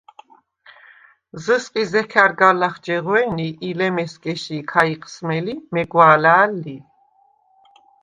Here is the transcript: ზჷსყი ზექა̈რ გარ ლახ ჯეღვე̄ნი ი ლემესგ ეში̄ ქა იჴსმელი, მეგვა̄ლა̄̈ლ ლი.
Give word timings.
ზჷსყი 1.43 1.83
ზექა̈რ 1.91 2.31
გარ 2.39 2.55
ლახ 2.61 2.75
ჯეღვე̄ნი 2.85 3.47
ი 3.67 3.69
ლემესგ 3.77 4.23
ეში̄ 4.33 4.63
ქა 4.71 4.81
იჴსმელი, 4.93 5.55
მეგვა̄ლა̄̈ლ 5.73 6.51
ლი. 6.63 6.77